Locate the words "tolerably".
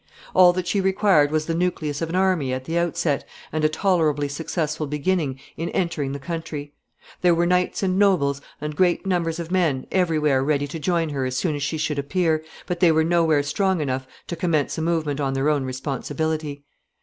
3.69-4.27